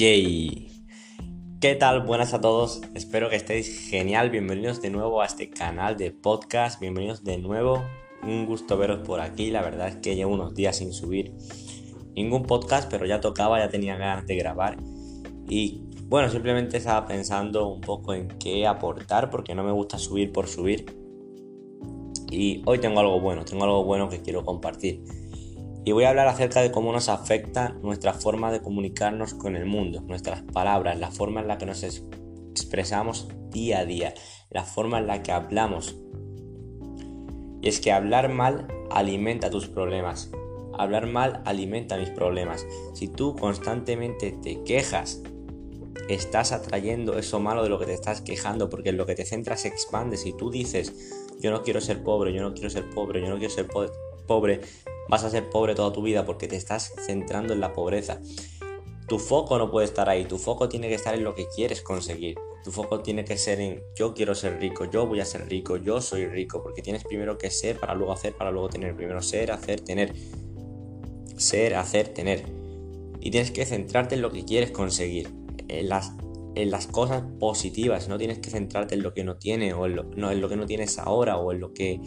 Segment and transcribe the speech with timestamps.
[0.00, 0.86] Yay.
[1.60, 2.00] ¿Qué tal?
[2.00, 2.80] Buenas a todos.
[2.94, 4.30] Espero que estéis genial.
[4.30, 6.80] Bienvenidos de nuevo a este canal de podcast.
[6.80, 7.84] Bienvenidos de nuevo.
[8.22, 9.50] Un gusto veros por aquí.
[9.50, 11.34] La verdad es que llevo unos días sin subir
[12.16, 14.78] ningún podcast, pero ya tocaba, ya tenía ganas de grabar.
[15.50, 20.32] Y bueno, simplemente estaba pensando un poco en qué aportar porque no me gusta subir
[20.32, 20.96] por subir.
[22.30, 25.04] Y hoy tengo algo bueno, tengo algo bueno que quiero compartir
[25.84, 29.64] y voy a hablar acerca de cómo nos afecta nuestra forma de comunicarnos con el
[29.64, 34.14] mundo, nuestras palabras, la forma en la que nos expresamos día a día,
[34.50, 35.96] la forma en la que hablamos.
[37.62, 40.30] Y es que hablar mal alimenta tus problemas.
[40.78, 42.66] Hablar mal alimenta mis problemas.
[42.94, 45.22] Si tú constantemente te quejas,
[46.08, 49.24] estás atrayendo eso malo de lo que te estás quejando, porque en lo que te
[49.24, 50.16] centras se expande.
[50.16, 50.92] Si tú dices,
[51.40, 53.66] yo no quiero ser pobre, yo no quiero ser pobre, yo no quiero ser
[54.26, 54.60] pobre,
[55.08, 58.20] vas a ser pobre toda tu vida porque te estás centrando en la pobreza.
[59.08, 61.82] Tu foco no puede estar ahí, tu foco tiene que estar en lo que quieres
[61.82, 62.36] conseguir.
[62.62, 65.76] Tu foco tiene que ser en yo quiero ser rico, yo voy a ser rico,
[65.76, 68.94] yo soy rico, porque tienes primero que ser para luego hacer, para luego tener.
[68.94, 70.14] Primero ser, hacer, tener.
[71.36, 72.44] Ser, hacer, tener.
[73.20, 75.28] Y tienes que centrarte en lo que quieres conseguir,
[75.68, 76.12] en las,
[76.54, 78.08] en las cosas positivas.
[78.08, 80.66] No tienes que centrarte en lo que no tienes o no, en lo que no
[80.66, 81.98] tienes ahora o en lo que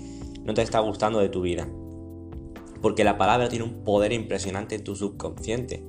[0.44, 1.68] no te está gustando de tu vida.
[2.84, 5.86] Porque la palabra tiene un poder impresionante en tu subconsciente.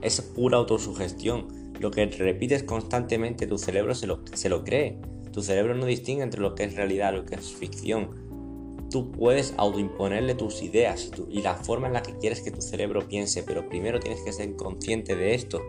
[0.00, 1.74] Es pura autosugestión.
[1.78, 4.98] Lo que repites constantemente, tu cerebro se lo, se lo cree.
[5.32, 8.88] Tu cerebro no distingue entre lo que es realidad y lo que es ficción.
[8.90, 13.06] Tú puedes autoimponerle tus ideas y, la forma en la que quieres que tu cerebro
[13.06, 15.60] piense, pero primero tienes que ser consciente de esto.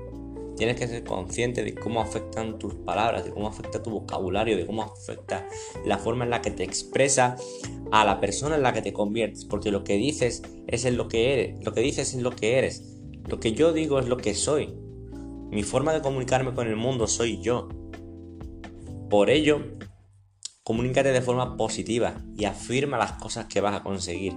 [0.61, 4.67] Tienes que ser consciente de cómo afectan tus palabras, de cómo afecta tu vocabulario, de
[4.67, 5.47] cómo afecta
[5.87, 7.35] la forma en la que te expresa
[7.91, 11.07] a la persona en la que te conviertes, porque lo que dices es en lo
[11.07, 14.17] que eres, lo que dices es lo que eres, lo que yo digo es lo
[14.17, 14.71] que soy.
[15.49, 17.67] Mi forma de comunicarme con el mundo soy yo.
[19.09, 19.63] Por ello,
[20.63, 24.35] comunícate de forma positiva y afirma las cosas que vas a conseguir.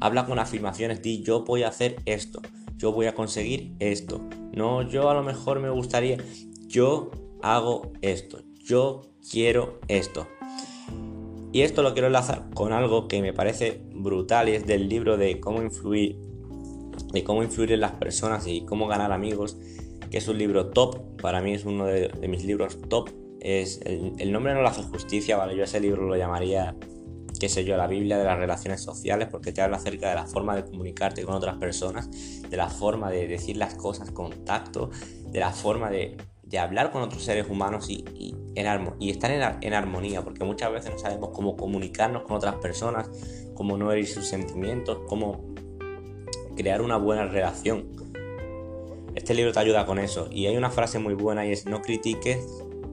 [0.00, 2.40] Habla con afirmaciones, di yo voy a hacer esto,
[2.76, 4.20] yo voy a conseguir esto.
[4.54, 6.18] No, yo a lo mejor me gustaría,
[6.66, 7.10] yo
[7.42, 10.26] hago esto, yo quiero esto.
[11.52, 15.16] Y esto lo quiero enlazar con algo que me parece brutal y es del libro
[15.16, 16.18] de cómo influir,
[17.12, 19.56] de cómo influir en las personas y cómo ganar amigos,
[20.10, 23.10] que es un libro top, para mí es uno de, mis libros top.
[23.40, 25.56] Es, el, nombre no lo hace justicia, ¿vale?
[25.56, 26.74] Yo ese libro lo llamaría,
[27.44, 30.24] qué sé yo, la Biblia de las relaciones sociales, porque te habla acerca de la
[30.24, 32.08] forma de comunicarte con otras personas,
[32.40, 34.88] de la forma de decir las cosas con tacto,
[35.26, 36.16] de la forma de
[36.58, 38.02] hablar con otros seres humanos y,
[38.54, 43.10] en y estar en, armonía, porque muchas veces no sabemos cómo comunicarnos con otras personas,
[43.52, 45.44] cómo no herir sus sentimientos, cómo
[46.56, 47.92] crear una buena relación.
[49.14, 51.82] Este libro te ayuda con eso y hay una frase muy buena y es no
[51.82, 52.42] critiques,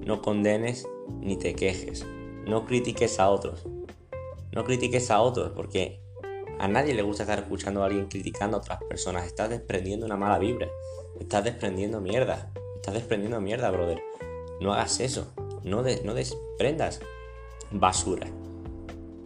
[0.06, 0.86] no condenes
[1.22, 2.06] ni te quejes.
[2.46, 3.66] No critiques a otros.
[4.54, 6.02] No critiques a otros porque
[6.60, 9.26] a nadie le gusta estar escuchando a alguien criticando a otras personas.
[9.26, 10.68] Estás desprendiendo una mala vibra.
[11.20, 12.52] Estás desprendiendo mierda.
[12.76, 14.02] Estás desprendiendo mierda, brother.
[14.60, 15.34] No hagas eso.
[15.64, 17.00] No, no desprendas
[17.72, 18.28] basura.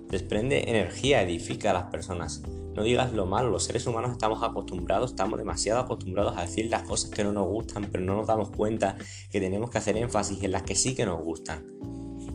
[0.09, 2.41] Desprende energía, edifica a las personas.
[2.75, 3.49] No digas lo malo.
[3.49, 7.47] Los seres humanos estamos acostumbrados, estamos demasiado acostumbrados a decir las cosas que no nos
[7.47, 8.97] gustan, pero no nos damos cuenta
[9.31, 11.65] que tenemos que hacer énfasis en las que sí que nos gustan.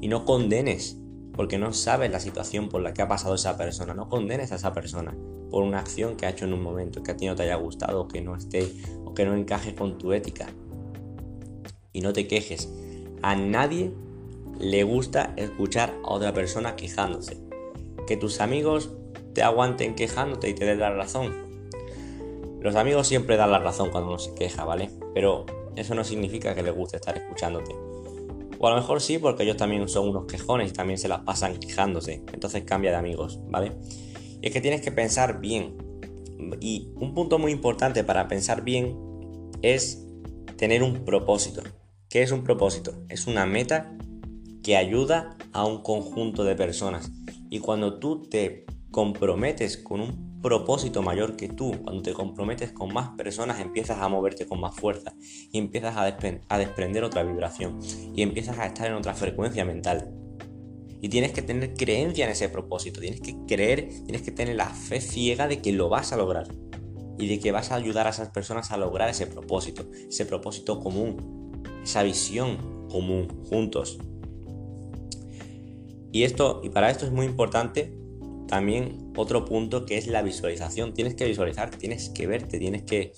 [0.01, 0.99] Y no condenes,
[1.35, 3.95] porque no sabes la situación por la que ha pasado esa persona.
[3.95, 5.15] No condenes a esa persona
[5.51, 7.57] por una acción que ha hecho en un momento que a ti no te haya
[7.57, 8.71] gustado, que no esté
[9.05, 10.49] o que no encaje con tu ética
[11.93, 12.69] y no te quejes.
[13.23, 13.93] A nadie
[14.59, 17.39] le gusta escuchar a otra persona quejándose.
[18.07, 18.91] Que tus amigos
[19.35, 21.33] te aguanten quejándote y te den la razón.
[22.61, 24.91] Los amigos siempre dan la razón cuando uno se queja, ¿vale?
[25.15, 27.75] Pero eso no significa que les guste estar escuchándote.
[28.63, 31.21] O a lo mejor sí, porque ellos también son unos quejones y también se las
[31.21, 32.23] pasan quejándose.
[32.31, 33.73] Entonces cambia de amigos, ¿vale?
[34.43, 35.79] Y es que tienes que pensar bien.
[36.61, 38.99] Y un punto muy importante para pensar bien
[39.63, 40.07] es
[40.59, 41.63] tener un propósito.
[42.11, 43.03] ¿Qué es un propósito?
[43.09, 43.97] Es una meta
[44.63, 47.11] que ayuda a un conjunto de personas.
[47.49, 52.93] Y cuando tú te comprometes con un propósito mayor que tú, cuando te comprometes con
[52.93, 55.15] más personas, empiezas a moverte con más fuerza
[55.53, 56.17] y empiezas a,
[56.49, 57.79] a desprender otra vibración
[58.15, 60.13] y empiezas a estar en otra frecuencia mental.
[61.03, 64.69] Y tienes que tener creencia en ese propósito, tienes que creer, tienes que tener la
[64.69, 66.49] fe ciega de que lo vas a lograr
[67.19, 70.81] y de que vas a ayudar a esas personas a lograr ese propósito, ese propósito
[70.81, 73.99] común, esa visión común juntos.
[76.13, 78.00] Y esto, y para esto es muy importante
[78.51, 80.93] también otro punto que es la visualización.
[80.93, 83.13] Tienes que visualizar, tienes que verte, tienes que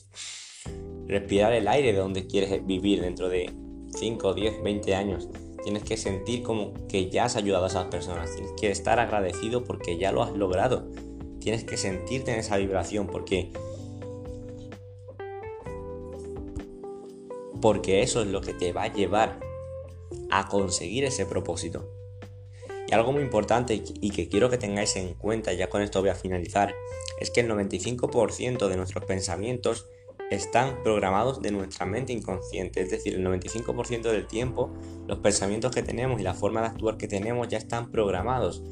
[1.07, 3.51] respirar el aire de donde quieres vivir dentro de
[3.99, 5.31] 5, 10, 20 años.
[5.65, 8.35] Tienes que sentir como que ya has ayudado a esas personas.
[8.35, 10.87] Tienes que estar agradecido porque ya lo has logrado.
[11.41, 13.51] Tienes que sentirte en esa vibración porque
[17.63, 19.41] porque eso es lo que te va a llevar
[20.31, 22.02] a conseguir ese propósito.
[22.93, 26.15] Algo muy importante y que quiero que tengáis en cuenta, ya con esto voy a
[26.15, 26.75] finalizar,
[27.19, 29.87] es que el 95% de nuestros pensamientos
[30.31, 34.71] están programados de nuestra mente inconsciente, es decir, el 95% del tiempo
[35.07, 38.63] los pensamientos que tenemos y la forma de actuar que tenemos ya están programados.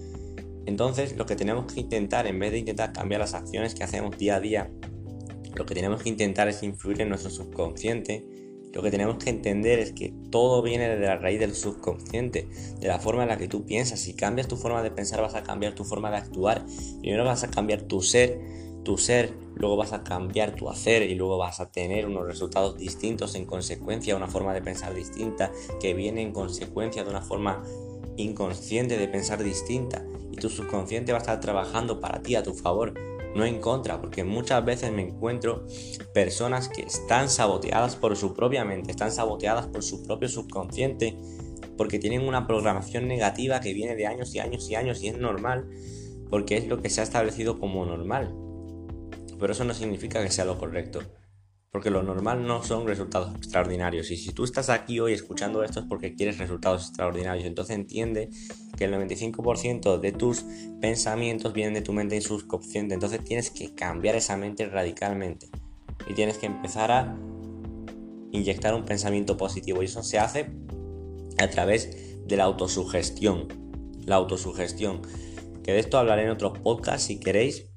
[0.66, 4.16] Entonces, lo que tenemos que intentar, en vez de intentar cambiar las acciones que hacemos
[4.16, 4.70] día a día,
[5.54, 8.24] lo que tenemos que intentar es influir en nuestro subconsciente
[8.72, 12.88] lo que tenemos que entender es que todo viene de la raíz del subconsciente, de
[12.88, 14.00] la forma en la que tú piensas.
[14.00, 16.64] Si cambias tu forma de pensar, vas a cambiar tu forma de actuar.
[17.00, 18.38] Primero vas a cambiar tu ser,
[18.84, 22.78] tu ser, luego vas a cambiar tu hacer y luego vas a tener unos resultados
[22.78, 25.50] distintos en consecuencia, una forma de pensar distinta
[25.80, 27.64] que viene en consecuencia de una forma
[28.16, 30.04] inconsciente de pensar distinta.
[30.30, 32.94] Y tu subconsciente va a estar trabajando para ti a tu favor
[33.34, 35.64] no en contra, porque muchas veces me encuentro
[36.12, 41.16] personas que están saboteadas por su propia mente, están saboteadas por su propio subconsciente,
[41.76, 45.18] porque tienen una programación negativa que viene de años y años y años y es
[45.18, 45.68] normal,
[46.28, 48.34] porque es lo que se ha establecido como normal.
[49.38, 51.00] Pero eso no significa que sea lo correcto.
[51.70, 54.10] Porque lo normal no son resultados extraordinarios.
[54.10, 57.46] Y si tú estás aquí hoy escuchando esto es porque quieres resultados extraordinarios.
[57.46, 58.28] Entonces entiende
[58.76, 60.44] que el 95% de tus
[60.80, 62.94] pensamientos vienen de tu mente subconsciente.
[62.94, 65.48] Entonces tienes que cambiar esa mente radicalmente.
[66.08, 67.16] Y tienes que empezar a
[68.32, 69.82] inyectar un pensamiento positivo.
[69.82, 70.50] Y eso se hace
[71.38, 73.46] a través de la autosugestión.
[74.06, 75.02] La autosugestión.
[75.62, 77.68] Que de esto hablaré en otros podcasts si queréis.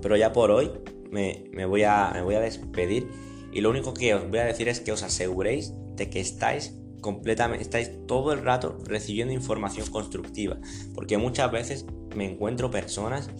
[0.00, 0.70] Pero ya por hoy
[1.10, 3.08] me, voy, a, me voy a despedir
[3.54, 6.74] y lo único que os voy a decir es que os aseguréis de que estáis
[7.00, 10.58] completamente, estáis todo el rato recibiendo información constructiva.
[10.92, 11.86] Porque muchas veces
[12.16, 13.30] me encuentro personas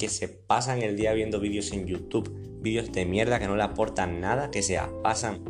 [0.00, 3.62] que se pasan el día viendo vídeos en YouTube, vídeos de mierda que no le
[3.62, 5.44] aportan nada, que se pasan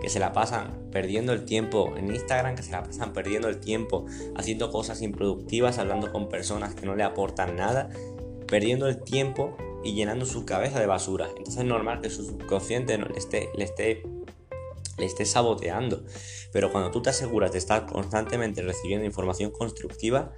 [0.00, 3.60] que se la pasan perdiendo el tiempo en Instagram, que se la pasan perdiendo el
[3.60, 7.90] tiempo haciendo cosas improductivas, hablando con personas que no le aportan nada,
[8.46, 11.28] perdiendo el tiempo y llenando su cabeza de basura.
[11.28, 14.02] Entonces es normal que su subconsciente le esté, le esté,
[14.98, 16.04] le esté saboteando.
[16.52, 20.32] Pero cuando tú te aseguras de estar constantemente recibiendo información constructiva,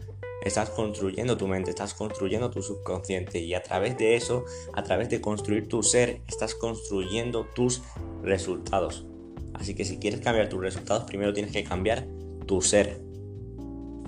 [0.45, 4.45] estás construyendo tu mente, estás construyendo tu subconsciente y a través de eso,
[4.75, 7.83] a través de construir tu ser, estás construyendo tus
[8.23, 9.07] resultados.
[9.55, 12.07] Así que si quieres cambiar tus resultados, primero tienes que cambiar
[12.47, 13.01] tu ser.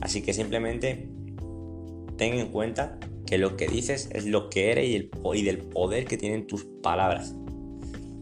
[0.01, 1.09] Así que simplemente
[2.17, 5.59] ten en cuenta que lo que dices es lo que eres y, el, y del
[5.59, 7.35] poder que tienen tus palabras.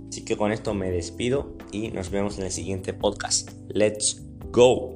[0.08, 3.50] Así que con esto me despido y nos vemos en el siguiente podcast.
[3.68, 4.91] Let's go.